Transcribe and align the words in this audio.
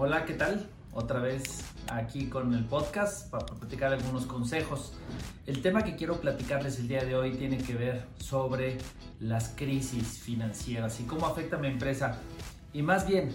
Hola, 0.00 0.24
¿qué 0.26 0.34
tal? 0.34 0.64
Otra 0.92 1.18
vez 1.18 1.64
aquí 1.90 2.28
con 2.28 2.54
el 2.54 2.64
podcast 2.64 3.28
para 3.32 3.44
platicar 3.46 3.92
algunos 3.92 4.26
consejos. 4.26 4.92
El 5.44 5.60
tema 5.60 5.82
que 5.82 5.96
quiero 5.96 6.20
platicarles 6.20 6.78
el 6.78 6.86
día 6.86 7.04
de 7.04 7.16
hoy 7.16 7.32
tiene 7.32 7.58
que 7.58 7.74
ver 7.74 8.04
sobre 8.16 8.78
las 9.18 9.48
crisis 9.56 10.20
financieras 10.20 11.00
y 11.00 11.02
cómo 11.02 11.26
afecta 11.26 11.56
a 11.56 11.58
mi 11.58 11.66
empresa. 11.66 12.16
Y 12.72 12.82
más 12.82 13.08
bien, 13.08 13.32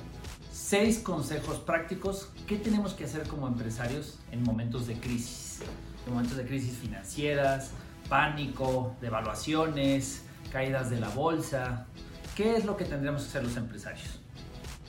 seis 0.54 1.00
consejos 1.00 1.58
prácticos 1.58 2.30
que 2.48 2.56
tenemos 2.56 2.94
que 2.94 3.04
hacer 3.04 3.28
como 3.28 3.46
empresarios 3.46 4.20
en 4.32 4.42
momentos 4.42 4.88
de 4.88 4.98
crisis. 4.98 5.60
En 6.08 6.14
momentos 6.14 6.38
de 6.38 6.46
crisis 6.46 6.78
financieras, 6.78 7.72
pánico, 8.08 8.96
devaluaciones, 9.02 10.24
caídas 10.50 10.90
de 10.90 11.02
la 11.02 11.10
bolsa. 11.10 11.88
¿Qué 12.38 12.56
es 12.56 12.64
lo 12.64 12.78
que 12.78 12.86
tendríamos 12.86 13.24
que 13.24 13.28
hacer 13.28 13.44
los 13.44 13.58
empresarios? 13.58 14.23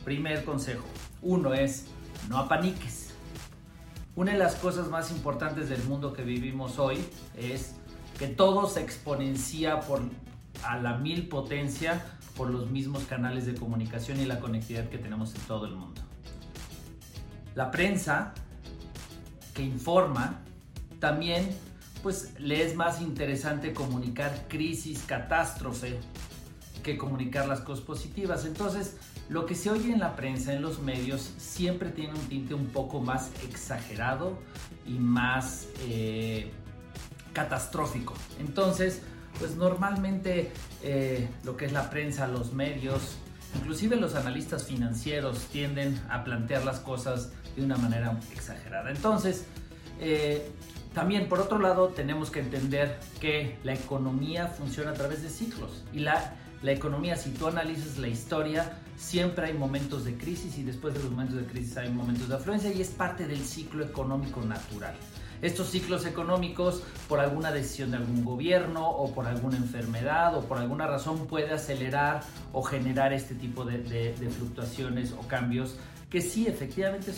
Primer 0.04 0.44
consejo. 0.44 0.84
Uno 1.22 1.54
es, 1.54 1.86
no 2.28 2.38
apaniques. 2.38 3.10
Una 4.16 4.32
de 4.32 4.38
las 4.38 4.54
cosas 4.56 4.88
más 4.88 5.10
importantes 5.10 5.68
del 5.68 5.82
mundo 5.84 6.12
que 6.12 6.22
vivimos 6.22 6.78
hoy 6.78 7.04
es 7.36 7.74
que 8.18 8.28
todo 8.28 8.68
se 8.68 8.80
exponencia 8.80 9.80
por 9.80 10.02
a 10.62 10.78
la 10.78 10.96
mil 10.98 11.28
potencia 11.28 12.02
por 12.36 12.50
los 12.50 12.70
mismos 12.70 13.04
canales 13.04 13.46
de 13.46 13.54
comunicación 13.54 14.20
y 14.20 14.24
la 14.24 14.40
conectividad 14.40 14.88
que 14.88 14.98
tenemos 14.98 15.34
en 15.34 15.40
todo 15.42 15.66
el 15.66 15.74
mundo. 15.74 16.00
La 17.54 17.70
prensa 17.70 18.34
que 19.52 19.62
informa 19.62 20.40
también 21.00 21.56
pues 22.02 22.38
le 22.38 22.62
es 22.62 22.76
más 22.76 23.00
interesante 23.00 23.72
comunicar 23.72 24.46
crisis, 24.48 25.04
catástrofe 25.06 25.98
que 26.82 26.98
comunicar 26.98 27.48
las 27.48 27.60
cosas 27.60 27.84
positivas. 27.84 28.44
Entonces, 28.44 28.96
lo 29.28 29.46
que 29.46 29.54
se 29.54 29.70
oye 29.70 29.92
en 29.92 30.00
la 30.00 30.16
prensa, 30.16 30.52
en 30.52 30.62
los 30.62 30.80
medios, 30.80 31.32
siempre 31.38 31.90
tiene 31.90 32.12
un 32.12 32.26
tinte 32.28 32.54
un 32.54 32.66
poco 32.66 33.00
más 33.00 33.30
exagerado 33.42 34.38
y 34.86 34.98
más 34.98 35.66
eh, 35.88 36.50
catastrófico. 37.32 38.14
Entonces, 38.38 39.02
pues 39.38 39.56
normalmente 39.56 40.52
eh, 40.82 41.28
lo 41.42 41.56
que 41.56 41.64
es 41.64 41.72
la 41.72 41.90
prensa, 41.90 42.26
los 42.28 42.52
medios, 42.52 43.16
inclusive 43.56 43.96
los 43.96 44.14
analistas 44.14 44.64
financieros 44.64 45.46
tienden 45.46 46.00
a 46.10 46.24
plantear 46.24 46.64
las 46.64 46.80
cosas 46.80 47.32
de 47.56 47.64
una 47.64 47.76
manera 47.76 48.18
exagerada. 48.32 48.90
Entonces, 48.90 49.46
eh, 50.00 50.50
también 50.92 51.28
por 51.28 51.40
otro 51.40 51.58
lado 51.58 51.88
tenemos 51.88 52.30
que 52.30 52.40
entender 52.40 52.98
que 53.20 53.58
la 53.64 53.74
economía 53.74 54.48
funciona 54.48 54.90
a 54.90 54.94
través 54.94 55.22
de 55.22 55.28
ciclos 55.28 55.82
y 55.92 56.00
la 56.00 56.34
la 56.62 56.72
economía, 56.72 57.16
si 57.16 57.30
tú 57.30 57.46
analizas 57.46 57.98
la 57.98 58.08
historia, 58.08 58.78
siempre 58.96 59.46
hay 59.46 59.54
momentos 59.54 60.04
de 60.04 60.16
crisis 60.16 60.56
y 60.58 60.62
después 60.62 60.94
de 60.94 61.00
los 61.00 61.10
momentos 61.10 61.36
de 61.36 61.46
crisis 61.46 61.76
hay 61.76 61.90
momentos 61.90 62.28
de 62.28 62.36
afluencia 62.36 62.72
y 62.72 62.80
es 62.80 62.90
parte 62.90 63.26
del 63.26 63.44
ciclo 63.44 63.84
económico 63.84 64.40
natural. 64.40 64.94
Estos 65.42 65.70
ciclos 65.70 66.06
económicos, 66.06 66.82
por 67.06 67.20
alguna 67.20 67.52
decisión 67.52 67.90
de 67.90 67.98
algún 67.98 68.24
gobierno 68.24 68.88
o 68.88 69.12
por 69.12 69.26
alguna 69.26 69.58
enfermedad 69.58 70.34
o 70.36 70.42
por 70.42 70.58
alguna 70.58 70.86
razón, 70.86 71.26
puede 71.26 71.52
acelerar 71.52 72.22
o 72.52 72.62
generar 72.62 73.12
este 73.12 73.34
tipo 73.34 73.64
de, 73.64 73.78
de 73.78 74.30
fluctuaciones 74.30 75.12
o 75.12 75.28
cambios 75.28 75.76
que 76.14 76.20
sí, 76.20 76.46
efectivamente 76.46 77.12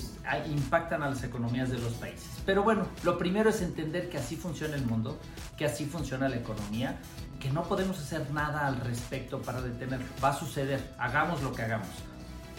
impactan 0.51 1.03
a 1.03 1.11
las 1.11 1.23
economías 1.23 1.71
de 1.71 1.77
los 1.77 1.93
países. 1.93 2.31
Pero 2.47 2.63
bueno, 2.63 2.87
lo 3.05 3.19
primero 3.19 3.51
es 3.51 3.61
entender 3.61 4.09
que 4.09 4.17
así 4.17 4.37
funciona 4.37 4.75
el 4.75 4.87
mundo, 4.87 5.19
que 5.59 5.67
así 5.67 5.85
funciona 5.85 6.31
la 6.31 6.37
economía, 6.37 6.99
que 7.39 7.51
no 7.51 7.65
podemos 7.65 7.99
hacer 7.99 8.31
nada 8.31 8.67
al 8.67 8.81
respecto 8.81 9.43
para 9.43 9.61
detenerlo. 9.61 10.07
Va 10.23 10.31
a 10.31 10.39
suceder, 10.39 10.95
hagamos 10.99 11.43
lo 11.43 11.53
que 11.53 11.63
hagamos. 11.63 11.89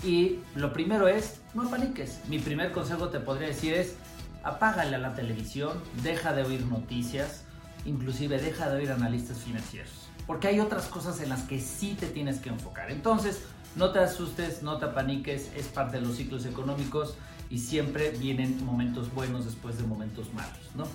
Y 0.04 0.40
lo 0.56 0.74
primero 0.74 1.08
es, 1.08 1.42
no 1.54 1.70
paniques. 1.70 2.22
Mi 2.28 2.40
primer 2.40 2.72
consejo 2.72 3.10
te 3.10 3.20
podría 3.20 3.48
decir 3.48 3.74
es, 3.74 3.96
apágale 4.44 4.96
a 4.96 5.00
la 5.00 5.16
televisión, 5.16 5.82
deja 6.04 6.34
de 6.34 6.44
oír 6.44 6.66
noticias, 6.66 7.44
inclusive 7.86 8.40
deja 8.40 8.70
de 8.70 8.78
oír 8.78 8.92
analistas 8.92 9.40
financieros. 9.40 10.08
Porque 10.28 10.48
hay 10.48 10.60
otras 10.60 10.86
cosas 10.86 11.22
en 11.22 11.30
las 11.30 11.44
que 11.44 11.60
sí 11.60 11.96
te 12.00 12.08
tienes 12.08 12.40
que 12.40 12.50
enfocar. 12.50 12.92
Entonces, 12.92 13.42
no 13.76 13.92
te 13.92 14.00
asustes, 14.00 14.62
no 14.62 14.78
te 14.78 14.86
apaniques, 14.86 15.52
es 15.56 15.68
parte 15.68 16.00
de 16.00 16.06
los 16.06 16.18
ciclos 16.18 16.46
económicos 16.46 17.16
y 17.50 17.60
siempre 17.60 18.12
vienen 18.12 18.64
momentos 18.66 19.14
buenos 19.14 19.46
después 19.46 19.78
de 19.78 19.84
momentos 19.84 20.34
malos, 20.34 20.76
¿no? 20.76 20.86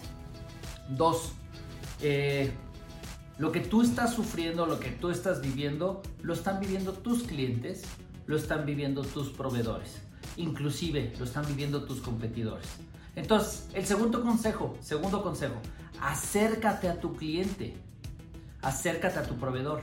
Dos, 0.89 1.33
eh, 2.03 2.53
lo 3.43 3.51
que 3.51 3.59
tú 3.59 3.83
estás 3.83 4.15
sufriendo, 4.15 4.67
lo 4.67 4.79
que 4.79 4.91
tú 4.91 5.11
estás 5.11 5.43
viviendo, 5.43 6.01
lo 6.23 6.33
están 6.33 6.61
viviendo 6.61 6.93
tus 6.93 7.25
clientes, 7.25 7.83
lo 8.27 8.37
están 8.37 8.65
viviendo 8.65 9.03
tus 9.03 9.31
proveedores, 9.31 10.01
inclusive 10.37 11.13
lo 11.19 11.25
están 11.25 11.45
viviendo 11.49 11.83
tus 11.83 12.01
competidores. 12.01 12.69
Entonces, 13.17 13.67
el 13.75 13.85
segundo 13.85 14.23
consejo, 14.23 14.77
segundo 14.81 15.25
consejo, 15.25 15.57
acércate 16.01 16.89
a 16.89 17.01
tu 17.01 17.17
cliente, 17.17 17.75
acércate 18.61 19.19
a 19.19 19.25
tu 19.25 19.35
proveedor. 19.35 19.81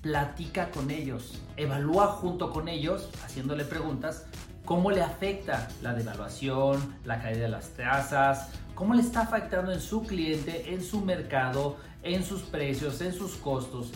Platica 0.00 0.70
con 0.70 0.90
ellos, 0.90 1.38
evalúa 1.58 2.06
junto 2.06 2.50
con 2.50 2.66
ellos, 2.66 3.10
haciéndole 3.22 3.66
preguntas, 3.66 4.24
cómo 4.64 4.90
le 4.90 5.02
afecta 5.02 5.68
la 5.82 5.92
devaluación, 5.92 6.96
la 7.04 7.20
caída 7.20 7.42
de 7.42 7.48
las 7.48 7.74
tasas, 7.74 8.48
cómo 8.82 8.94
le 8.94 9.02
está 9.02 9.20
afectando 9.20 9.70
en 9.70 9.80
su 9.80 10.02
cliente, 10.02 10.74
en 10.74 10.82
su 10.82 11.02
mercado, 11.02 11.76
en 12.02 12.24
sus 12.24 12.42
precios, 12.42 13.00
en 13.00 13.12
sus 13.12 13.36
costos, 13.36 13.92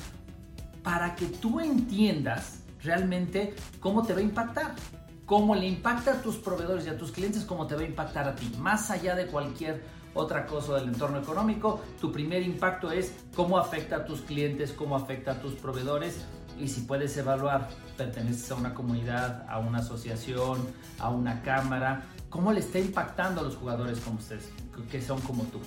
para 0.84 1.16
que 1.16 1.26
tú 1.26 1.58
entiendas 1.58 2.60
realmente 2.84 3.56
cómo 3.80 4.04
te 4.04 4.12
va 4.12 4.20
a 4.20 4.22
impactar, 4.22 4.76
cómo 5.24 5.56
le 5.56 5.66
impacta 5.66 6.12
a 6.12 6.22
tus 6.22 6.36
proveedores 6.36 6.86
y 6.86 6.90
a 6.90 6.96
tus 6.96 7.10
clientes, 7.10 7.44
cómo 7.44 7.66
te 7.66 7.74
va 7.74 7.80
a 7.80 7.84
impactar 7.84 8.28
a 8.28 8.36
ti, 8.36 8.48
más 8.60 8.92
allá 8.92 9.16
de 9.16 9.26
cualquier 9.26 9.82
otra 10.14 10.46
cosa 10.46 10.76
del 10.76 10.86
entorno 10.86 11.18
económico. 11.18 11.80
Tu 12.00 12.12
primer 12.12 12.42
impacto 12.42 12.92
es 12.92 13.12
cómo 13.34 13.58
afecta 13.58 13.96
a 13.96 14.04
tus 14.04 14.20
clientes, 14.20 14.70
cómo 14.70 14.94
afecta 14.94 15.32
a 15.32 15.40
tus 15.40 15.54
proveedores 15.54 16.24
y 16.58 16.68
si 16.68 16.82
puedes 16.82 17.16
evaluar, 17.16 17.68
perteneces 17.96 18.50
a 18.50 18.54
una 18.54 18.74
comunidad, 18.74 19.46
a 19.48 19.58
una 19.58 19.78
asociación, 19.78 20.66
a 20.98 21.10
una 21.10 21.42
cámara, 21.42 22.04
cómo 22.28 22.52
le 22.52 22.60
está 22.60 22.78
impactando 22.78 23.40
a 23.40 23.44
los 23.44 23.56
jugadores 23.56 24.00
como 24.00 24.18
ustedes, 24.18 24.50
que 24.90 25.02
son 25.02 25.20
como 25.20 25.44
tú. 25.44 25.60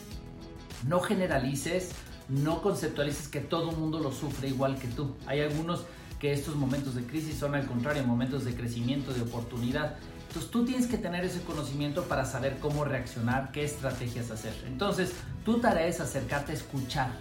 No 0.87 0.99
generalices, 0.99 1.91
no 2.29 2.61
conceptualices 2.61 3.27
que 3.27 3.41
todo 3.41 3.71
el 3.71 3.77
mundo 3.77 3.99
lo 3.99 4.11
sufre 4.11 4.49
igual 4.49 4.77
que 4.77 4.87
tú. 4.87 5.15
Hay 5.25 5.41
algunos 5.41 5.85
que 6.19 6.33
estos 6.33 6.55
momentos 6.55 6.95
de 6.95 7.03
crisis 7.03 7.37
son 7.37 7.55
al 7.55 7.65
contrario, 7.65 8.03
momentos 8.03 8.45
de 8.45 8.55
crecimiento, 8.55 9.13
de 9.13 9.21
oportunidad. 9.21 9.95
Entonces 10.27 10.51
tú 10.51 10.63
tienes 10.63 10.85
que 10.85 10.97
tener 10.97 11.25
ese 11.25 11.41
conocimiento 11.41 12.03
para 12.03 12.25
saber 12.25 12.59
cómo 12.59 12.85
reaccionar, 12.85 13.51
qué 13.51 13.63
estrategias 13.63 14.29
hacer. 14.29 14.53
Entonces 14.67 15.13
tu 15.43 15.59
tarea 15.59 15.87
es 15.87 15.99
acercarte 15.99 16.51
a 16.51 16.55
escuchar 16.55 17.11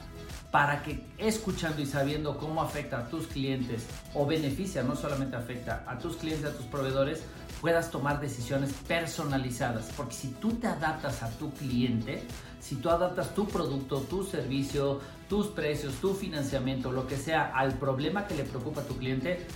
para 0.51 0.83
que 0.83 1.05
escuchando 1.19 1.83
y 1.83 1.87
sabiendo 1.87 2.39
cómo 2.39 2.63
afecta 2.63 3.01
a 3.01 3.09
tus 3.09 3.27
clientes 3.27 3.87
o 4.15 4.25
beneficia, 4.25 4.83
no 4.83 4.97
solamente 4.97 5.37
afecta 5.37 5.85
a 5.87 5.99
tus 5.99 6.17
clientes, 6.17 6.47
a 6.47 6.57
tus 6.57 6.67
proveedores, 6.67 7.23
puedas 7.61 7.91
tomar 7.91 8.21
decisiones 8.21 8.73
personalizadas. 8.87 9.91
Porque 9.97 10.15
si 10.15 10.29
tú 10.29 10.53
te 10.55 10.67
adaptas 10.67 11.23
a 11.23 11.31
tu 11.31 11.53
cliente, 11.53 12.23
si 12.61 12.77
tú 12.77 12.89
adaptas 12.89 13.35
tu 13.35 13.47
producto, 13.47 14.01
tu 14.01 14.25
servicio, 14.25 15.01
tus 15.29 15.49
precios, 15.49 15.95
tu 16.01 16.15
financiamiento, 16.15 16.93
lo 16.93 17.07
que 17.07 17.17
sea, 17.17 17.53
al 17.55 17.75
problema 17.75 18.27
que 18.27 18.35
le 18.35 18.45
preocupa 18.45 18.81
a 18.81 18.85
tu 18.85 18.97
cliente, 18.97 19.47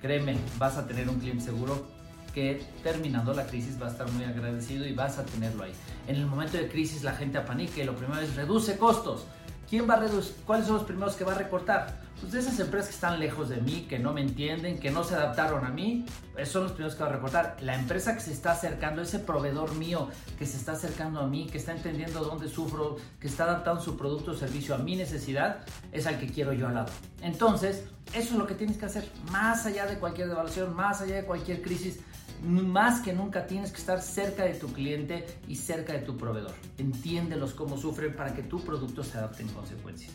créeme, 0.00 0.36
vas 0.58 0.76
a 0.76 0.86
tener 0.86 1.08
un 1.08 1.20
cliente 1.20 1.44
seguro 1.44 1.86
que 2.34 2.62
terminando 2.82 3.32
la 3.32 3.46
crisis 3.46 3.80
va 3.80 3.86
a 3.86 3.90
estar 3.90 4.10
muy 4.12 4.24
agradecido 4.24 4.86
y 4.86 4.92
vas 4.92 5.18
a 5.18 5.24
tenerlo 5.24 5.64
ahí. 5.64 5.72
En 6.06 6.16
el 6.16 6.26
momento 6.26 6.58
de 6.58 6.68
crisis 6.68 7.02
la 7.02 7.14
gente 7.14 7.38
apanique, 7.38 7.84
lo 7.84 7.94
primero 7.94 8.20
es 8.20 8.34
reduce 8.34 8.76
costos. 8.76 9.24
¿Quién 9.68 9.88
va 9.90 9.94
a 9.94 10.00
reducir? 10.00 10.36
¿Cuáles 10.46 10.66
son 10.66 10.76
los 10.76 10.84
primeros 10.84 11.16
que 11.16 11.24
va 11.24 11.32
a 11.32 11.38
recortar? 11.38 12.06
Pues 12.20 12.32
de 12.32 12.38
esas 12.38 12.58
empresas 12.60 12.88
que 12.88 12.94
están 12.94 13.18
lejos 13.18 13.48
de 13.48 13.56
mí, 13.56 13.86
que 13.88 13.98
no 13.98 14.12
me 14.12 14.20
entienden, 14.20 14.78
que 14.78 14.90
no 14.90 15.02
se 15.02 15.16
adaptaron 15.16 15.66
a 15.66 15.70
mí, 15.70 16.06
esos 16.36 16.52
son 16.52 16.62
los 16.62 16.72
primeros 16.72 16.94
que 16.94 17.02
va 17.02 17.10
a 17.10 17.12
recortar. 17.12 17.56
La 17.60 17.74
empresa 17.74 18.14
que 18.14 18.20
se 18.20 18.32
está 18.32 18.52
acercando, 18.52 19.02
ese 19.02 19.18
proveedor 19.18 19.74
mío 19.74 20.08
que 20.38 20.46
se 20.46 20.56
está 20.56 20.72
acercando 20.72 21.20
a 21.20 21.26
mí, 21.26 21.48
que 21.50 21.58
está 21.58 21.72
entendiendo 21.72 22.22
dónde 22.24 22.48
sufro, 22.48 22.96
que 23.20 23.26
está 23.26 23.44
adaptando 23.44 23.82
su 23.82 23.96
producto 23.96 24.30
o 24.30 24.34
servicio 24.34 24.74
a 24.74 24.78
mi 24.78 24.94
necesidad, 24.94 25.58
es 25.92 26.06
al 26.06 26.18
que 26.18 26.28
quiero 26.28 26.52
yo 26.52 26.68
al 26.68 26.74
lado. 26.74 26.92
Entonces, 27.20 27.84
eso 28.14 28.32
es 28.32 28.38
lo 28.38 28.46
que 28.46 28.54
tienes 28.54 28.78
que 28.78 28.86
hacer, 28.86 29.10
más 29.32 29.66
allá 29.66 29.86
de 29.86 29.98
cualquier 29.98 30.28
devaluación, 30.28 30.74
más 30.74 31.00
allá 31.00 31.16
de 31.16 31.24
cualquier 31.24 31.60
crisis 31.60 31.98
más 32.42 33.00
que 33.00 33.12
nunca 33.12 33.46
tienes 33.46 33.72
que 33.72 33.78
estar 33.78 34.02
cerca 34.02 34.44
de 34.44 34.54
tu 34.54 34.72
cliente 34.72 35.26
y 35.48 35.56
cerca 35.56 35.92
de 35.92 36.00
tu 36.00 36.16
proveedor. 36.16 36.54
Entiéndelos 36.78 37.54
cómo 37.54 37.76
sufren 37.76 38.14
para 38.14 38.34
que 38.34 38.42
tu 38.42 38.60
producto 38.60 39.02
se 39.02 39.18
adapte 39.18 39.42
en 39.42 39.48
consecuencia. 39.48 40.10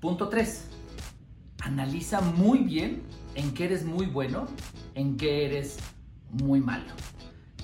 Punto 0.00 0.28
3. 0.28 0.64
Analiza 1.62 2.20
muy 2.20 2.58
bien 2.58 3.02
en 3.34 3.54
qué 3.54 3.64
eres 3.64 3.84
muy 3.84 4.06
bueno, 4.06 4.46
en 4.94 5.16
qué 5.16 5.46
eres 5.46 5.78
muy 6.30 6.60
malo. 6.60 6.92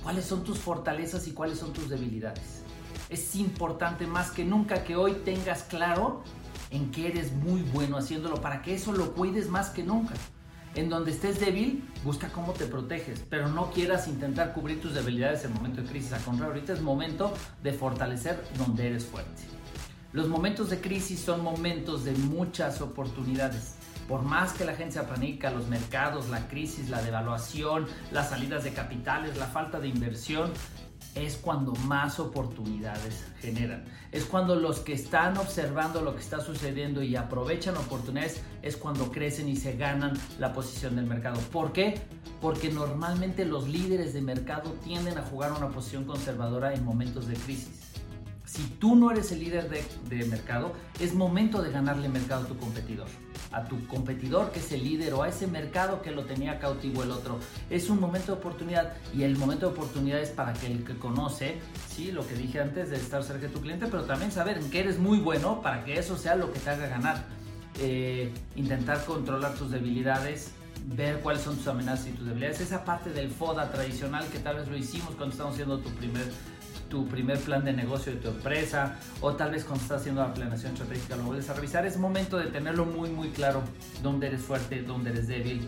¿Cuáles 0.01 0.25
son 0.25 0.43
tus 0.43 0.57
fortalezas 0.57 1.27
y 1.27 1.31
cuáles 1.31 1.59
son 1.59 1.73
tus 1.73 1.89
debilidades? 1.89 2.63
Es 3.09 3.35
importante 3.35 4.07
más 4.07 4.31
que 4.31 4.43
nunca 4.43 4.83
que 4.83 4.95
hoy 4.95 5.13
tengas 5.23 5.63
claro 5.63 6.23
en 6.71 6.89
qué 6.89 7.09
eres 7.09 7.31
muy 7.33 7.61
bueno 7.61 7.97
haciéndolo 7.97 8.41
para 8.41 8.61
que 8.61 8.73
eso 8.73 8.93
lo 8.93 9.13
cuides 9.13 9.49
más 9.49 9.69
que 9.69 9.83
nunca. 9.83 10.15
En 10.73 10.89
donde 10.89 11.11
estés 11.11 11.39
débil, 11.41 11.83
busca 12.05 12.29
cómo 12.29 12.53
te 12.53 12.65
proteges, 12.65 13.21
pero 13.29 13.49
no 13.49 13.71
quieras 13.71 14.07
intentar 14.07 14.53
cubrir 14.53 14.81
tus 14.81 14.93
debilidades 14.93 15.43
en 15.43 15.53
momento 15.53 15.81
de 15.81 15.87
crisis. 15.89 16.13
Al 16.13 16.23
contrario, 16.23 16.53
ahorita 16.53 16.71
es 16.71 16.81
momento 16.81 17.33
de 17.61 17.73
fortalecer 17.73 18.41
donde 18.57 18.87
eres 18.87 19.05
fuerte. 19.05 19.43
Los 20.13 20.29
momentos 20.29 20.69
de 20.69 20.79
crisis 20.79 21.19
son 21.19 21.43
momentos 21.43 22.05
de 22.05 22.13
muchas 22.13 22.79
oportunidades. 22.79 23.75
Por 24.07 24.23
más 24.23 24.53
que 24.53 24.63
la 24.63 24.73
gente 24.73 24.93
se 24.93 24.99
apanica, 24.99 25.51
los 25.51 25.67
mercados, 25.67 26.29
la 26.29 26.47
crisis, 26.47 26.89
la 26.89 27.01
devaluación, 27.01 27.87
las 28.11 28.29
salidas 28.29 28.63
de 28.63 28.71
capitales, 28.71 29.37
la 29.37 29.47
falta 29.47 29.79
de 29.79 29.89
inversión, 29.89 30.51
es 31.15 31.37
cuando 31.37 31.73
más 31.87 32.19
oportunidades 32.19 33.25
generan. 33.39 33.83
Es 34.11 34.25
cuando 34.25 34.55
los 34.55 34.79
que 34.79 34.93
están 34.93 35.37
observando 35.37 36.01
lo 36.01 36.15
que 36.15 36.21
está 36.21 36.39
sucediendo 36.41 37.01
y 37.03 37.15
aprovechan 37.15 37.77
oportunidades, 37.77 38.41
es 38.61 38.77
cuando 38.77 39.11
crecen 39.11 39.49
y 39.49 39.55
se 39.55 39.75
ganan 39.75 40.13
la 40.39 40.53
posición 40.53 40.95
del 40.95 41.05
mercado. 41.05 41.39
¿Por 41.51 41.73
qué? 41.73 41.99
Porque 42.39 42.69
normalmente 42.69 43.45
los 43.45 43.67
líderes 43.67 44.13
de 44.13 44.21
mercado 44.21 44.71
tienden 44.83 45.17
a 45.17 45.23
jugar 45.23 45.51
una 45.51 45.69
posición 45.69 46.05
conservadora 46.05 46.73
en 46.73 46.83
momentos 46.83 47.27
de 47.27 47.35
crisis. 47.35 47.90
Si 48.51 48.63
tú 48.63 48.97
no 48.97 49.11
eres 49.11 49.31
el 49.31 49.39
líder 49.39 49.69
de, 49.69 50.25
mercado, 50.25 50.73
es 50.99 51.13
momento 51.13 51.61
de 51.61 51.71
ganarle 51.71 52.09
mercado 52.09 52.43
a 52.43 52.47
tu 52.49 52.57
competidor. 52.57 53.07
A 53.53 53.63
tu 53.63 53.87
competidor 53.87 54.51
que 54.51 54.59
es 54.59 54.69
el 54.73 54.83
líder 54.83 55.13
o 55.13 55.23
a 55.23 55.29
ese 55.29 55.47
mercado 55.47 56.01
que 56.01 56.11
lo 56.11 56.25
tenía 56.25 56.59
cautivo 56.59 57.01
el 57.01 57.11
otro. 57.11 57.39
Es 57.69 57.89
un 57.89 58.01
momento 58.01 58.33
de 58.33 58.39
oportunidad 58.39 58.91
y 59.15 59.23
el 59.23 59.37
momento 59.37 59.67
de 59.67 59.71
oportunidad 59.71 60.19
es 60.19 60.31
para 60.31 60.51
que 60.51 60.67
el 60.67 60.83
que 60.83 60.97
conoce, 60.97 61.59
sí, 61.87 62.11
lo 62.11 62.27
que 62.27 62.35
dije 62.35 62.59
antes 62.59 62.89
de 62.89 62.97
estar 62.97 63.23
cerca 63.23 63.47
de 63.47 63.53
tu 63.53 63.61
cliente, 63.61 63.87
pero 63.89 64.03
también 64.03 64.33
saber 64.33 64.57
en 64.57 64.69
qué 64.69 64.81
eres 64.81 64.99
muy 64.99 65.19
bueno 65.19 65.61
para 65.61 65.85
que 65.85 65.97
eso 65.97 66.17
sea 66.17 66.35
lo 66.35 66.51
que 66.51 66.59
te 66.59 66.71
haga 66.71 66.87
ganar. 66.87 67.23
Eh, 67.79 68.33
intentar 68.57 69.05
controlar 69.05 69.53
tus 69.53 69.71
debilidades, 69.71 70.51
ver 70.87 71.21
cuáles 71.21 71.43
son 71.43 71.55
tus 71.55 71.67
amenazas 71.67 72.07
y 72.07 72.11
tus 72.11 72.25
debilidades. 72.25 72.59
Esa 72.59 72.83
parte 72.83 73.11
del 73.11 73.29
FODA 73.29 73.71
tradicional 73.71 74.27
que 74.27 74.39
tal 74.39 74.57
vez 74.57 74.67
lo 74.67 74.75
hicimos 74.75 75.11
cuando 75.15 75.29
estamos 75.29 75.53
haciendo 75.53 75.79
tu 75.79 75.89
primer 75.91 76.29
tu 76.91 77.07
primer 77.07 77.39
plan 77.39 77.63
de 77.63 77.71
negocio 77.71 78.11
de 78.11 78.19
tu 78.19 78.27
empresa 78.27 78.99
o 79.21 79.33
tal 79.33 79.51
vez 79.51 79.63
cuando 79.63 79.81
estás 79.81 80.01
haciendo 80.01 80.21
la 80.21 80.33
planeación 80.33 80.73
estratégica 80.73 81.15
lo 81.15 81.23
vuelves 81.23 81.49
a 81.49 81.53
revisar. 81.53 81.85
Es 81.85 81.97
momento 81.97 82.37
de 82.37 82.47
tenerlo 82.47 82.85
muy 82.85 83.09
muy 83.09 83.29
claro 83.29 83.63
dónde 84.03 84.27
eres 84.27 84.41
fuerte, 84.41 84.83
dónde 84.83 85.09
eres 85.11 85.27
débil 85.27 85.67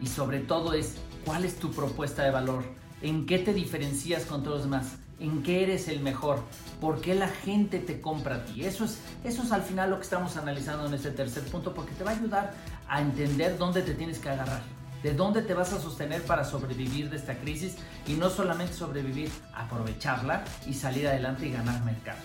y 0.00 0.08
sobre 0.08 0.40
todo 0.40 0.74
es 0.74 0.96
cuál 1.24 1.44
es 1.44 1.56
tu 1.56 1.70
propuesta 1.70 2.24
de 2.24 2.32
valor, 2.32 2.64
en 3.00 3.24
qué 3.26 3.38
te 3.38 3.54
diferencias 3.54 4.24
con 4.24 4.42
todos 4.42 4.56
los 4.56 4.64
demás, 4.64 4.96
en 5.20 5.44
qué 5.44 5.62
eres 5.62 5.86
el 5.86 6.00
mejor, 6.00 6.42
por 6.80 7.00
qué 7.00 7.14
la 7.14 7.28
gente 7.28 7.78
te 7.78 8.00
compra 8.00 8.36
a 8.36 8.44
ti. 8.44 8.64
Eso 8.64 8.84
es, 8.84 8.98
eso 9.22 9.44
es 9.44 9.52
al 9.52 9.62
final 9.62 9.90
lo 9.90 9.98
que 9.98 10.02
estamos 10.02 10.36
analizando 10.36 10.86
en 10.86 10.94
este 10.94 11.12
tercer 11.12 11.44
punto 11.44 11.72
porque 11.72 11.92
te 11.92 12.02
va 12.02 12.10
a 12.10 12.14
ayudar 12.14 12.54
a 12.88 13.00
entender 13.00 13.56
dónde 13.56 13.82
te 13.82 13.94
tienes 13.94 14.18
que 14.18 14.30
agarrar 14.30 14.81
de 15.02 15.14
dónde 15.14 15.42
te 15.42 15.54
vas 15.54 15.72
a 15.72 15.80
sostener 15.80 16.22
para 16.22 16.44
sobrevivir 16.44 17.10
de 17.10 17.16
esta 17.16 17.36
crisis 17.38 17.76
y 18.06 18.14
no 18.14 18.30
solamente 18.30 18.74
sobrevivir, 18.74 19.30
aprovecharla 19.54 20.44
y 20.66 20.74
salir 20.74 21.08
adelante 21.08 21.46
y 21.46 21.52
ganar 21.52 21.82
mercado. 21.84 22.20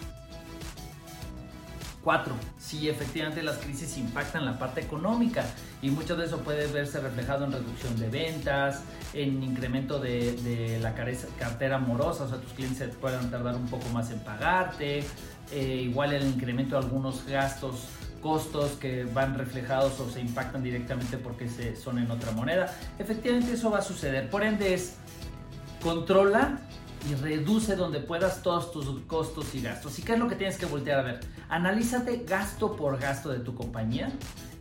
4. 2.08 2.34
Sí, 2.58 2.88
efectivamente 2.88 3.44
las 3.44 3.58
crisis 3.58 3.98
impactan 3.98 4.46
la 4.46 4.58
parte 4.58 4.80
económica 4.80 5.44
y 5.82 5.90
mucho 5.90 6.16
de 6.16 6.26
eso 6.26 6.40
puede 6.40 6.66
verse 6.68 7.02
reflejado 7.02 7.44
en 7.44 7.52
reducción 7.52 8.00
de 8.00 8.08
ventas, 8.08 8.82
en 9.14 9.44
incremento 9.44 10.00
de, 10.00 10.80
la 10.82 10.94
cartera 10.94 11.80
morosa, 11.80 12.24
o 12.24 12.30
sea, 12.30 12.38
tus 12.38 12.54
clientes 12.54 12.96
pueden 12.96 13.30
tardar 13.30 13.58
un 13.58 13.68
poco 13.68 13.90
más 13.90 14.10
en 14.12 14.20
pagarte, 14.20 15.04
eh, 15.52 15.82
igual 15.84 16.14
el 16.14 16.26
incremento 16.26 16.80
de 16.80 16.86
algunos 16.86 17.26
gastos 17.26 17.88
costos 18.22 18.72
que 18.72 19.06
van 19.06 19.38
reflejados 19.38 20.00
o 20.00 20.10
se 20.10 20.22
impactan 20.22 20.64
directamente 20.64 21.18
porque 21.18 21.48
se, 21.48 21.76
son 21.76 22.00
en 22.00 22.10
otra 22.12 22.32
moneda. 22.32 22.74
Efectivamente 23.00 23.54
eso 23.54 23.72
va 23.72 23.80
a 23.80 23.82
suceder. 23.82 24.30
Por 24.30 24.44
ende 24.44 24.74
es 24.74 24.96
controla 25.82 26.60
y 27.10 27.16
reduce 27.16 27.76
donde 27.76 28.00
puedas 28.00 28.42
todos 28.42 28.72
tus 28.72 29.02
costos 29.02 29.54
y 29.56 29.62
gastos. 29.62 29.98
¿Y 30.00 30.02
qué 30.02 30.14
es 30.14 30.20
lo 30.20 30.28
que 30.28 30.36
tienes 30.36 30.58
que 30.58 30.66
voltear 30.66 31.00
a 31.00 31.04
ver? 31.04 31.20
Analízate 31.50 32.24
gasto 32.28 32.76
por 32.76 33.00
gasto 33.00 33.30
de 33.30 33.40
tu 33.40 33.56
compañía 33.56 34.12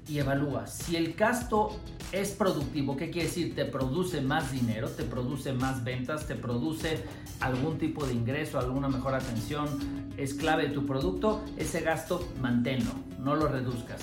y 0.08 0.18
evalúa 0.18 0.66
si 0.66 0.96
el 0.96 1.14
gasto 1.14 1.78
es 2.12 2.30
productivo, 2.30 2.96
¿qué 2.96 3.10
quiere 3.10 3.28
decir? 3.28 3.54
Te 3.54 3.64
produce 3.64 4.20
más 4.20 4.52
dinero, 4.52 4.88
te 4.88 5.02
produce 5.02 5.52
más 5.52 5.82
ventas, 5.82 6.26
te 6.26 6.34
produce 6.34 7.04
algún 7.40 7.78
tipo 7.78 8.06
de 8.06 8.12
ingreso, 8.12 8.58
alguna 8.58 8.88
mejor 8.88 9.14
atención, 9.14 9.68
es 10.16 10.34
clave 10.34 10.68
de 10.68 10.74
tu 10.74 10.86
producto, 10.86 11.44
ese 11.56 11.80
gasto 11.80 12.26
manténlo, 12.40 12.92
no 13.18 13.34
lo 13.34 13.48
reduzcas. 13.48 14.00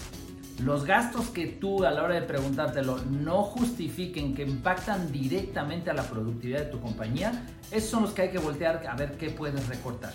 Los 0.60 0.86
gastos 0.86 1.30
que 1.30 1.48
tú 1.48 1.84
a 1.84 1.92
la 1.92 2.04
hora 2.04 2.16
de 2.16 2.22
preguntártelo 2.22 3.00
no 3.06 3.42
justifiquen, 3.42 4.36
que 4.36 4.44
impactan 4.44 5.12
directamente 5.12 5.90
a 5.90 5.94
la 5.94 6.04
productividad 6.04 6.60
de 6.60 6.66
tu 6.66 6.80
compañía, 6.80 7.46
esos 7.72 7.90
son 7.90 8.04
los 8.04 8.12
que 8.12 8.24
hay 8.24 8.30
que 8.30 8.38
voltear 8.38 8.86
a 8.88 8.96
ver 8.96 9.18
qué 9.18 9.30
puedes 9.32 9.68
recortar. 9.68 10.14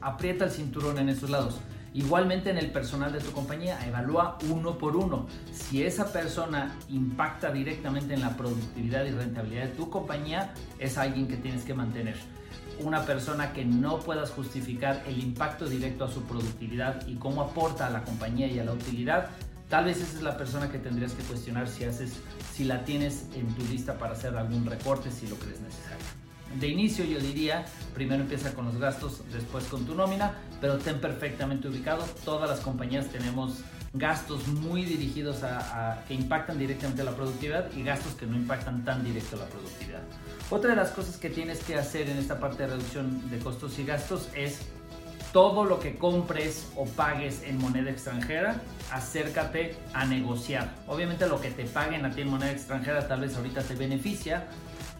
Aprieta 0.00 0.46
el 0.46 0.50
cinturón 0.50 0.98
en 0.98 1.10
esos 1.10 1.28
lados. 1.28 1.60
Igualmente 1.96 2.50
en 2.50 2.58
el 2.58 2.70
personal 2.70 3.10
de 3.10 3.20
tu 3.20 3.32
compañía, 3.32 3.78
evalúa 3.86 4.36
uno 4.50 4.76
por 4.76 4.96
uno. 4.96 5.26
Si 5.50 5.82
esa 5.82 6.12
persona 6.12 6.76
impacta 6.90 7.50
directamente 7.50 8.12
en 8.12 8.20
la 8.20 8.36
productividad 8.36 9.06
y 9.06 9.12
rentabilidad 9.12 9.62
de 9.62 9.70
tu 9.70 9.88
compañía, 9.88 10.52
es 10.78 10.98
alguien 10.98 11.26
que 11.26 11.38
tienes 11.38 11.64
que 11.64 11.72
mantener. 11.72 12.16
Una 12.80 13.06
persona 13.06 13.54
que 13.54 13.64
no 13.64 13.98
puedas 14.00 14.30
justificar 14.30 15.04
el 15.06 15.20
impacto 15.20 15.66
directo 15.66 16.04
a 16.04 16.10
su 16.10 16.20
productividad 16.24 17.06
y 17.08 17.14
cómo 17.14 17.40
aporta 17.40 17.86
a 17.86 17.90
la 17.90 18.04
compañía 18.04 18.46
y 18.46 18.58
a 18.58 18.64
la 18.64 18.74
utilidad, 18.74 19.30
tal 19.70 19.86
vez 19.86 19.96
esa 19.96 20.18
es 20.18 20.22
la 20.22 20.36
persona 20.36 20.70
que 20.70 20.78
tendrías 20.78 21.12
que 21.12 21.22
cuestionar 21.22 21.66
si 21.66 21.84
haces, 21.84 22.12
si 22.52 22.64
la 22.64 22.84
tienes 22.84 23.24
en 23.34 23.46
tu 23.54 23.64
lista 23.72 23.94
para 23.94 24.12
hacer 24.12 24.36
algún 24.36 24.66
recorte 24.66 25.10
si 25.10 25.26
lo 25.28 25.36
crees 25.36 25.62
necesario. 25.62 26.25
De 26.54 26.68
inicio 26.68 27.04
yo 27.04 27.18
diría, 27.18 27.66
primero 27.94 28.22
empieza 28.22 28.54
con 28.54 28.66
los 28.66 28.78
gastos, 28.78 29.22
después 29.32 29.64
con 29.64 29.84
tu 29.84 29.94
nómina, 29.94 30.34
pero 30.60 30.78
ten 30.78 31.00
perfectamente 31.00 31.68
ubicado. 31.68 32.04
Todas 32.24 32.48
las 32.48 32.60
compañías 32.60 33.08
tenemos 33.08 33.60
gastos 33.92 34.46
muy 34.48 34.84
dirigidos 34.84 35.42
a, 35.42 36.04
que 36.06 36.14
impactan 36.14 36.58
directamente 36.58 37.02
a 37.02 37.04
la 37.04 37.12
productividad 37.12 37.70
y 37.74 37.82
gastos 37.82 38.14
que 38.14 38.26
no 38.26 38.36
impactan 38.36 38.84
tan 38.84 39.04
directo 39.04 39.36
a 39.36 39.40
la 39.40 39.46
productividad. 39.46 40.02
Otra 40.50 40.70
de 40.70 40.76
las 40.76 40.90
cosas 40.90 41.16
que 41.16 41.30
tienes 41.30 41.62
que 41.62 41.74
hacer 41.74 42.08
en 42.08 42.18
esta 42.18 42.38
parte 42.38 42.62
de 42.62 42.68
reducción 42.70 43.30
de 43.30 43.38
costos 43.38 43.78
y 43.78 43.84
gastos 43.84 44.28
es 44.34 44.60
todo 45.32 45.64
lo 45.64 45.80
que 45.80 45.96
compres 45.96 46.68
o 46.76 46.86
pagues 46.86 47.42
en 47.42 47.58
moneda 47.58 47.90
extranjera, 47.90 48.62
acércate 48.90 49.74
a 49.92 50.06
negociar. 50.06 50.74
Obviamente 50.86 51.26
lo 51.26 51.40
que 51.40 51.50
te 51.50 51.64
paguen 51.64 52.06
a 52.06 52.10
ti 52.10 52.22
en 52.22 52.30
moneda 52.30 52.52
extranjera 52.52 53.06
tal 53.06 53.20
vez 53.20 53.36
ahorita 53.36 53.62
te 53.62 53.74
beneficia, 53.74 54.46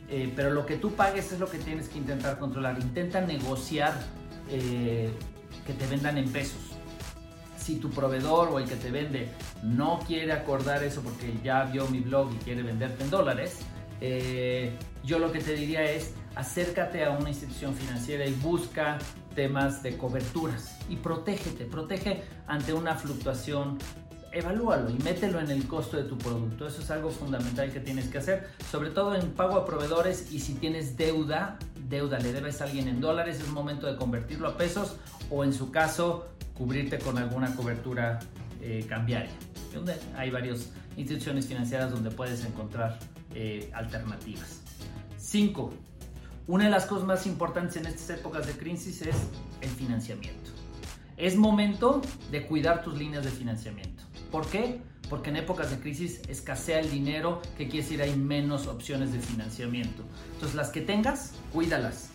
eh, 0.09 0.33
pero 0.35 0.51
lo 0.51 0.67
que 0.67 0.77
tú 0.77 0.93
pagues 0.95 1.33
es 1.33 1.41
lo 1.41 1.49
que 1.49 1.59
tienes 1.59 1.89
que 1.89 1.99
intentar 1.99 2.39
controlar. 2.39 2.79
Intenta 2.79 3.21
negociar 3.21 3.95
eh, 4.51 5.11
que 5.67 5.73
te 5.73 5.87
vendan 5.87 6.19
en 6.19 6.31
pesos. 6.31 6.61
Si 7.57 7.77
tu 7.77 7.91
proveedor 7.91 8.49
o 8.49 8.59
el 8.61 8.69
que 8.69 8.77
te 8.77 8.91
vende 8.91 9.29
no 9.63 9.99
quiere 10.07 10.33
acordar 10.33 10.85
eso 10.85 11.03
porque 11.03 11.35
ya 11.43 11.65
vio 11.65 11.89
mi 11.89 12.01
blog 12.01 12.33
y 12.33 12.37
quiere 12.45 12.63
venderte 12.63 13.03
en 13.03 13.11
dólares, 13.11 13.59
eh, 14.01 14.73
yo 15.03 15.19
lo 15.19 15.33
que 15.33 15.41
te 15.41 15.55
diría 15.55 15.83
es 15.83 16.15
acércate 16.37 17.05
a 17.05 17.11
una 17.11 17.31
institución 17.31 17.75
financiera 17.75 18.27
y 18.27 18.33
busca 18.35 18.99
temas 19.35 19.83
de 19.83 19.97
coberturas 19.97 20.79
y 20.89 20.97
protégete, 20.97 21.65
protege 21.65 22.23
ante 22.47 22.73
una 22.73 22.95
fluctuación 22.95 23.79
evalúalo 24.37 24.91
y 24.91 24.99
mételo 25.03 25.41
en 25.41 25.51
el 25.51 25.67
costo 25.67 25.97
de 25.97 26.05
tu 26.05 26.19
producto. 26.19 26.67
Eso 26.67 26.83
es 26.83 26.91
algo 26.91 27.11
fundamental 27.11 27.73
que 27.73 27.81
tienes 27.81 28.09
que 28.09 28.19
hacer, 28.19 28.49
sobre 28.71 28.91
todo 28.91 29.15
en 29.15 29.31
pago 29.33 29.57
a 29.57 29.65
proveedores 29.65 30.31
y 30.33 30.41
si 30.41 30.55
tienes 30.55 30.97
deuda, 30.97 31.59
deuda, 31.89 32.19
le 32.19 32.33
debes 32.33 32.61
a 32.61 32.65
alguien 32.65 32.89
en 32.89 33.01
dólares, 33.01 33.41
es 33.41 33.49
momento 33.49 33.87
de 33.87 33.97
convertirlo 33.97 34.49
a 34.49 34.57
pesos 34.57 34.97
o 35.31 35.45
en 35.45 35.53
su 35.53 35.71
caso 35.71 36.27
cubrirte 36.55 36.99
con 36.99 37.19
alguna 37.19 37.55
cobertura 37.55 38.19
eh, 38.61 38.85
cambiaria. 38.89 39.33
Hay 40.17 40.31
varias 40.31 40.71
instituciones 40.97 41.47
financieras 41.47 41.91
donde 41.91 42.11
puedes 42.11 42.45
encontrar 42.45 42.99
eh, 43.35 43.71
alternativas. 43.75 44.61
5. 45.19 45.73
Una 46.47 46.65
de 46.65 46.71
las 46.71 46.87
cosas 46.87 47.07
más 47.07 47.27
importantes 47.27 47.77
en 47.77 47.87
estas 47.87 48.19
épocas 48.19 48.47
de 48.47 48.53
crisis 48.55 49.03
es 49.03 49.17
el 49.61 49.69
financiamiento. 49.69 50.51
Es 51.17 51.37
momento 51.37 52.01
de 52.31 52.47
cuidar 52.47 52.83
tus 52.83 52.97
líneas 52.97 53.25
de 53.25 53.31
financiamiento. 53.31 54.06
¿Por 54.37 54.49
qué? 54.49 54.83
Porque 55.09 55.31
en 55.31 55.37
épocas 55.37 55.71
de 55.71 55.79
crisis 55.79 56.21
escasea 56.29 56.81
el 56.81 56.91
dinero, 56.91 57.41
que 57.57 57.69
quiere 57.69 57.83
decir 57.83 58.03
hay 58.03 58.15
menos 58.15 58.67
opciones 58.67 59.11
de 59.11 59.19
financiamiento. 59.19 60.03
Entonces 60.35 60.55
las 60.55 60.69
que 60.69 60.83
tengas, 60.83 61.33
cuídalas. 61.55 62.11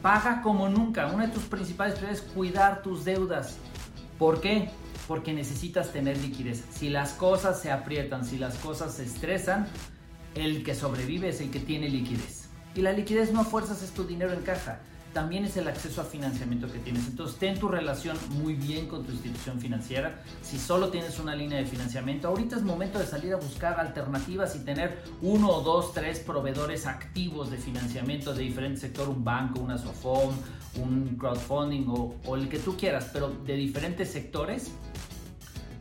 Paga 0.00 0.40
como 0.40 0.70
nunca. 0.70 1.08
Una 1.08 1.26
de 1.26 1.34
tus 1.34 1.42
principales 1.42 1.96
prioridades 1.96 2.24
es 2.24 2.32
cuidar 2.32 2.80
tus 2.80 3.04
deudas. 3.04 3.58
¿Por 4.18 4.40
qué? 4.40 4.70
Porque 5.06 5.34
necesitas 5.34 5.92
tener 5.92 6.16
liquidez. 6.16 6.64
Si 6.70 6.88
las 6.88 7.12
cosas 7.12 7.60
se 7.60 7.70
aprietan, 7.70 8.24
si 8.24 8.38
las 8.38 8.54
cosas 8.54 8.94
se 8.94 9.04
estresan, 9.04 9.66
el 10.34 10.64
que 10.64 10.74
sobrevive 10.74 11.28
es 11.28 11.42
el 11.42 11.50
que 11.50 11.60
tiene 11.60 11.90
liquidez. 11.90 12.48
Y 12.76 12.80
la 12.80 12.92
liquidez 12.92 13.30
no 13.30 13.42
a 13.42 13.44
fuerzas 13.44 13.82
es 13.82 13.90
tu 13.90 14.04
dinero 14.04 14.32
en 14.32 14.40
caja. 14.40 14.80
También 15.12 15.44
es 15.44 15.56
el 15.56 15.68
acceso 15.68 16.00
a 16.00 16.04
financiamiento 16.04 16.70
que 16.70 16.78
tienes. 16.78 17.06
Entonces, 17.06 17.38
ten 17.38 17.58
tu 17.58 17.68
relación 17.68 18.16
muy 18.42 18.54
bien 18.54 18.86
con 18.86 19.04
tu 19.04 19.12
institución 19.12 19.60
financiera. 19.60 20.22
Si 20.42 20.58
solo 20.58 20.88
tienes 20.88 21.18
una 21.18 21.34
línea 21.34 21.58
de 21.58 21.66
financiamiento, 21.66 22.28
ahorita 22.28 22.56
es 22.56 22.62
momento 22.62 22.98
de 22.98 23.06
salir 23.06 23.32
a 23.34 23.36
buscar 23.36 23.80
alternativas 23.80 24.54
y 24.56 24.60
tener 24.60 25.02
uno 25.22 25.60
dos, 25.60 25.92
tres 25.92 26.20
proveedores 26.20 26.86
activos 26.86 27.50
de 27.50 27.58
financiamiento 27.58 28.34
de 28.34 28.42
diferente 28.42 28.80
sector, 28.80 29.08
un 29.08 29.24
banco, 29.24 29.60
una 29.60 29.78
SOFOM, 29.78 30.34
un 30.76 31.16
crowdfunding 31.18 31.86
o 31.88 32.36
el 32.36 32.48
que 32.48 32.58
tú 32.58 32.76
quieras, 32.76 33.10
pero 33.12 33.30
de 33.30 33.54
diferentes 33.54 34.10
sectores 34.10 34.70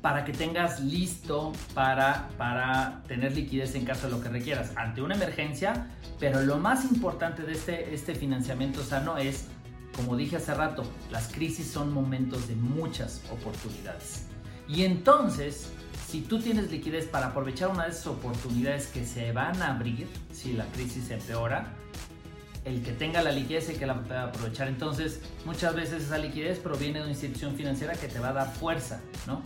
para 0.01 0.25
que 0.25 0.31
tengas 0.31 0.79
listo 0.79 1.53
para, 1.73 2.29
para 2.37 3.03
tener 3.07 3.35
liquidez 3.35 3.75
en 3.75 3.85
caso 3.85 4.07
de 4.07 4.13
lo 4.13 4.21
que 4.21 4.29
requieras 4.29 4.71
ante 4.75 5.01
una 5.01 5.15
emergencia, 5.15 5.87
pero 6.19 6.41
lo 6.41 6.57
más 6.57 6.85
importante 6.85 7.43
de 7.43 7.53
este, 7.53 7.93
este 7.93 8.15
financiamiento 8.15 8.83
sano 8.83 9.17
es, 9.17 9.47
como 9.95 10.15
dije 10.15 10.37
hace 10.37 10.53
rato, 10.53 10.83
las 11.11 11.27
crisis 11.29 11.67
son 11.67 11.93
momentos 11.93 12.47
de 12.47 12.55
muchas 12.55 13.21
oportunidades. 13.31 14.27
Y 14.67 14.83
entonces, 14.83 15.69
si 16.07 16.21
tú 16.21 16.39
tienes 16.39 16.71
liquidez 16.71 17.05
para 17.05 17.27
aprovechar 17.27 17.69
una 17.69 17.85
de 17.85 17.91
esas 17.91 18.07
oportunidades 18.07 18.87
que 18.87 19.05
se 19.05 19.31
van 19.31 19.61
a 19.61 19.75
abrir 19.75 20.07
si 20.31 20.53
la 20.53 20.65
crisis 20.65 21.09
empeora, 21.09 21.73
el 22.67 22.83
que 22.83 22.91
tenga 22.91 23.21
la 23.21 23.31
liquidez 23.31 23.69
y 23.69 23.73
que 23.75 23.85
la 23.85 24.01
pueda 24.01 24.25
aprovechar. 24.25 24.67
Entonces, 24.67 25.21
muchas 25.45 25.73
veces 25.73 26.03
esa 26.03 26.17
liquidez 26.17 26.59
proviene 26.59 26.99
de 26.99 27.03
una 27.03 27.11
institución 27.11 27.55
financiera 27.55 27.93
que 27.93 28.07
te 28.07 28.19
va 28.19 28.29
a 28.29 28.33
dar 28.33 28.53
fuerza, 28.53 28.99
¿no? 29.25 29.41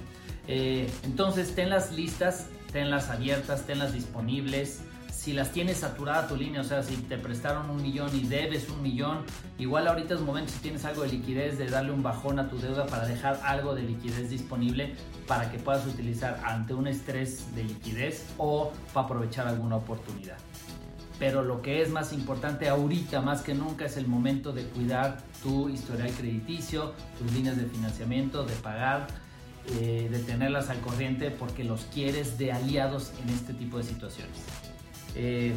Eh, 0.48 0.90
entonces, 1.04 1.56
tenlas 1.56 1.92
listas, 1.92 2.48
tenlas 2.72 3.10
abiertas, 3.10 3.66
tenlas 3.66 3.94
disponibles. 3.94 4.82
Si 5.12 5.34
las 5.34 5.52
tienes 5.52 5.78
saturada 5.78 6.28
tu 6.28 6.36
línea, 6.36 6.62
o 6.62 6.64
sea, 6.64 6.82
si 6.82 6.96
te 6.96 7.18
prestaron 7.18 7.70
un 7.70 7.82
millón 7.82 8.10
y 8.16 8.22
debes 8.22 8.70
un 8.70 8.82
millón, 8.82 9.24
igual 9.60 9.88
ahorita 9.88 10.16
es 10.16 10.22
momento 10.22 10.52
si 10.52 10.60
tienes 10.60 10.84
algo 10.84 11.04
de 11.04 11.10
liquidez 11.10 11.60
de 11.60 11.68
darle 11.68 11.92
un 11.92 12.02
bajón 12.02 12.40
a 12.40 12.50
tu 12.50 12.58
deuda 12.58 12.88
para 12.88 13.06
dejar 13.06 13.40
algo 13.44 13.76
de 13.76 13.84
liquidez 13.84 14.32
disponible 14.32 14.96
para 15.28 15.52
que 15.52 15.60
puedas 15.60 15.86
utilizar 15.86 16.42
ante 16.44 16.74
un 16.74 16.88
estrés 16.88 17.54
de 17.54 17.66
liquidez 17.66 18.26
o 18.38 18.72
para 18.94 19.06
aprovechar 19.06 19.48
alguna 19.48 19.76
oportunidad. 19.76 20.38
Pero 21.20 21.44
lo 21.44 21.62
que 21.62 21.84
es 21.84 21.90
más 21.92 22.14
importante 22.14 22.68
ahorita, 22.68 23.22
más 23.22 23.44
que 23.44 23.54
nunca, 23.54 23.86
es 23.86 23.98
el 23.98 24.08
momento 24.08 24.54
de 24.54 24.64
cuidar 24.64 25.18
tu 25.44 25.70
historial 25.70 26.10
crediticio, 26.14 26.96
tus 27.20 27.32
líneas 27.32 27.58
de 27.58 27.68
financiamiento, 27.68 28.44
de 28.44 28.56
pagar 28.56 29.06
eh, 29.68 30.08
de 30.12 30.20
tenerlas 30.20 30.70
al 30.70 30.80
corriente 30.82 31.30
porque 31.30 31.64
los 31.64 31.82
quieres 31.94 32.38
de 32.38 32.52
aliados 32.52 33.14
en 33.22 33.30
este 33.30 33.54
tipo 33.54 33.78
de 33.78 33.84
situaciones. 33.84 34.38
Eh, 35.16 35.54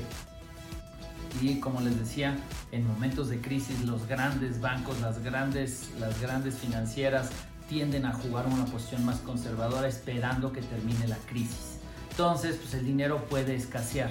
y 1.40 1.58
como 1.58 1.80
les 1.80 1.98
decía, 1.98 2.36
en 2.70 2.86
momentos 2.86 3.28
de 3.28 3.40
crisis 3.40 3.80
los 3.84 4.06
grandes 4.06 4.60
bancos, 4.60 5.00
las 5.00 5.22
grandes, 5.22 5.90
las 5.98 6.20
grandes 6.20 6.56
financieras 6.56 7.30
tienden 7.68 8.04
a 8.04 8.12
jugar 8.12 8.46
una 8.46 8.66
posición 8.66 9.04
más 9.04 9.20
conservadora 9.20 9.88
esperando 9.88 10.52
que 10.52 10.60
termine 10.60 11.08
la 11.08 11.16
crisis. 11.26 11.78
Entonces, 12.10 12.56
pues 12.56 12.74
el 12.74 12.84
dinero 12.84 13.24
puede 13.28 13.54
escasear. 13.54 14.10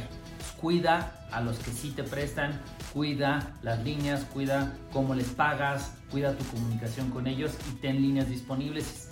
cuida 0.60 1.26
a 1.32 1.42
los 1.42 1.58
que 1.60 1.72
sí 1.72 1.92
te 1.92 2.04
prestan, 2.04 2.60
cuida 2.94 3.54
las 3.62 3.84
líneas, 3.84 4.26
cuida 4.34 4.74
cómo 4.92 5.14
les 5.14 5.28
pagas, 5.28 5.92
cuida 6.10 6.38
tu 6.38 6.46
comunicación 6.46 7.10
con 7.10 7.28
ellos 7.28 7.52
y 7.70 7.76
ten 7.76 8.02
líneas 8.02 8.30
disponibles 8.30 9.10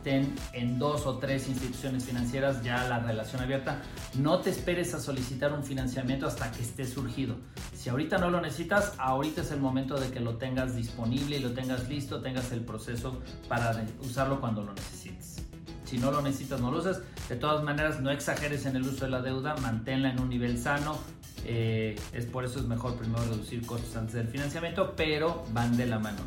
estén 0.00 0.34
en 0.54 0.78
dos 0.78 1.06
o 1.06 1.18
tres 1.18 1.46
instituciones 1.46 2.04
financieras 2.04 2.62
ya 2.62 2.88
la 2.88 3.00
relación 3.00 3.42
abierta. 3.42 3.82
No 4.14 4.38
te 4.38 4.48
esperes 4.48 4.94
a 4.94 5.00
solicitar 5.00 5.52
un 5.52 5.62
financiamiento 5.62 6.26
hasta 6.26 6.50
que 6.50 6.62
esté 6.62 6.86
surgido. 6.86 7.36
Si 7.76 7.90
ahorita 7.90 8.16
no 8.16 8.30
lo 8.30 8.40
necesitas, 8.40 8.94
ahorita 8.96 9.42
es 9.42 9.50
el 9.50 9.60
momento 9.60 10.00
de 10.00 10.10
que 10.10 10.20
lo 10.20 10.36
tengas 10.36 10.74
disponible 10.74 11.36
y 11.36 11.40
lo 11.40 11.52
tengas 11.52 11.86
listo, 11.90 12.22
tengas 12.22 12.50
el 12.52 12.60
proceso 12.60 13.20
para 13.46 13.84
usarlo 14.00 14.40
cuando 14.40 14.62
lo 14.62 14.72
necesites. 14.72 15.42
Si 15.84 15.98
no 15.98 16.10
lo 16.10 16.22
necesitas, 16.22 16.60
no 16.60 16.70
lo 16.70 16.78
usas. 16.78 17.02
De 17.28 17.36
todas 17.36 17.62
maneras, 17.62 18.00
no 18.00 18.10
exageres 18.10 18.64
en 18.64 18.76
el 18.76 18.82
uso 18.82 19.04
de 19.04 19.10
la 19.10 19.20
deuda, 19.20 19.54
manténla 19.56 20.10
en 20.12 20.20
un 20.20 20.30
nivel 20.30 20.56
sano. 20.56 20.96
Eh, 21.44 22.00
es 22.14 22.24
por 22.24 22.46
eso 22.46 22.58
es 22.58 22.64
mejor 22.64 22.94
primero 22.96 23.22
reducir 23.24 23.66
costos 23.66 23.94
antes 23.96 24.14
del 24.14 24.28
financiamiento, 24.28 24.94
pero 24.96 25.44
van 25.52 25.76
de 25.76 25.84
la 25.84 25.98
mano. 25.98 26.20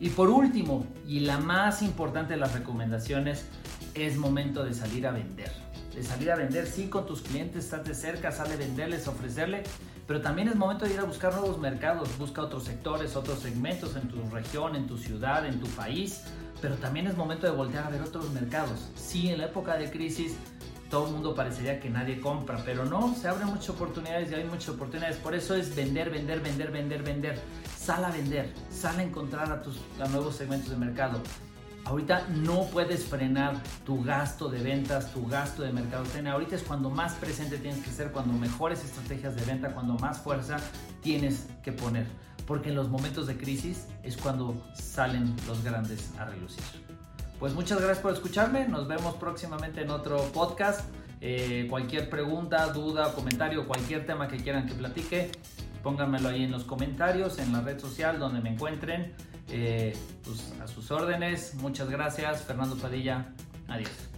Y 0.00 0.10
por 0.10 0.30
último, 0.30 0.86
y 1.06 1.20
la 1.20 1.38
más 1.38 1.82
importante 1.82 2.34
de 2.34 2.40
las 2.40 2.52
recomendaciones, 2.52 3.46
es 3.94 4.16
momento 4.16 4.64
de 4.64 4.72
salir 4.74 5.06
a 5.06 5.10
vender. 5.10 5.50
De 5.94 6.02
salir 6.04 6.30
a 6.30 6.36
vender, 6.36 6.66
sí, 6.66 6.88
con 6.88 7.06
tus 7.06 7.22
clientes, 7.22 7.64
estás 7.64 7.84
de 7.84 7.94
cerca, 7.94 8.30
sale 8.30 8.54
a 8.54 8.56
venderles, 8.56 9.08
ofrecerle, 9.08 9.64
pero 10.06 10.20
también 10.20 10.48
es 10.48 10.54
momento 10.54 10.84
de 10.84 10.94
ir 10.94 11.00
a 11.00 11.04
buscar 11.04 11.34
nuevos 11.34 11.58
mercados, 11.58 12.16
busca 12.16 12.42
otros 12.42 12.64
sectores, 12.64 13.16
otros 13.16 13.40
segmentos 13.40 13.96
en 13.96 14.08
tu 14.08 14.22
región, 14.30 14.76
en 14.76 14.86
tu 14.86 14.96
ciudad, 14.96 15.44
en 15.46 15.58
tu 15.58 15.66
país, 15.66 16.22
pero 16.62 16.76
también 16.76 17.08
es 17.08 17.16
momento 17.16 17.46
de 17.46 17.52
voltear 17.52 17.84
a 17.84 17.90
ver 17.90 18.02
otros 18.02 18.30
mercados. 18.32 18.88
Sí, 18.94 19.28
en 19.28 19.38
la 19.38 19.46
época 19.46 19.76
de 19.76 19.90
crisis 19.90 20.36
todo 20.90 21.06
el 21.06 21.12
mundo 21.12 21.34
parecería 21.34 21.80
que 21.80 21.90
nadie 21.90 22.20
compra, 22.20 22.62
pero 22.64 22.84
no, 22.84 23.14
se 23.14 23.28
abren 23.28 23.48
muchas 23.48 23.70
oportunidades 23.70 24.30
y 24.30 24.34
hay 24.34 24.44
muchas 24.44 24.70
oportunidades. 24.70 25.16
Por 25.16 25.34
eso 25.34 25.54
es 25.54 25.74
vender, 25.74 26.10
vender, 26.10 26.40
vender, 26.40 26.70
vender, 26.70 27.02
vender. 27.02 27.40
Sal 27.76 28.04
a 28.04 28.10
vender, 28.10 28.52
sal 28.70 28.98
a 28.98 29.02
encontrar 29.02 29.52
a 29.52 29.62
tus 29.62 29.80
nuevos 30.10 30.36
segmentos 30.36 30.70
de 30.70 30.76
mercado. 30.76 31.20
Ahorita 31.84 32.26
no 32.28 32.64
puedes 32.66 33.04
frenar 33.04 33.62
tu 33.86 34.02
gasto 34.02 34.48
de 34.50 34.62
ventas, 34.62 35.12
tu 35.12 35.26
gasto 35.26 35.62
de 35.62 35.72
mercado. 35.72 36.04
Ahorita 36.30 36.56
es 36.56 36.62
cuando 36.62 36.90
más 36.90 37.14
presente 37.14 37.56
tienes 37.56 37.82
que 37.82 37.90
ser, 37.90 38.10
cuando 38.12 38.32
mejores 38.34 38.84
estrategias 38.84 39.36
de 39.36 39.44
venta, 39.44 39.72
cuando 39.72 39.94
más 39.94 40.18
fuerza 40.18 40.58
tienes 41.02 41.46
que 41.62 41.72
poner. 41.72 42.06
Porque 42.46 42.70
en 42.70 42.76
los 42.76 42.88
momentos 42.88 43.26
de 43.26 43.36
crisis 43.36 43.86
es 44.02 44.16
cuando 44.16 44.54
salen 44.74 45.34
los 45.46 45.62
grandes 45.64 46.12
a 46.18 46.26
relucir. 46.26 46.64
Pues 47.38 47.54
muchas 47.54 47.78
gracias 47.78 48.00
por 48.00 48.12
escucharme. 48.12 48.66
Nos 48.66 48.88
vemos 48.88 49.14
próximamente 49.14 49.82
en 49.82 49.90
otro 49.90 50.18
podcast. 50.32 50.80
Eh, 51.20 51.66
cualquier 51.70 52.10
pregunta, 52.10 52.66
duda, 52.72 53.12
comentario, 53.12 53.66
cualquier 53.66 54.06
tema 54.06 54.28
que 54.28 54.36
quieran 54.38 54.66
que 54.66 54.74
platique, 54.74 55.30
pónganmelo 55.82 56.28
ahí 56.28 56.44
en 56.44 56.52
los 56.52 56.64
comentarios, 56.64 57.38
en 57.38 57.52
la 57.52 57.60
red 57.60 57.78
social 57.78 58.18
donde 58.18 58.40
me 58.40 58.50
encuentren. 58.50 59.14
Eh, 59.50 59.96
pues, 60.24 60.52
a 60.60 60.66
sus 60.66 60.90
órdenes. 60.90 61.54
Muchas 61.54 61.88
gracias. 61.88 62.42
Fernando 62.42 62.76
Padilla. 62.76 63.32
Adiós. 63.68 64.17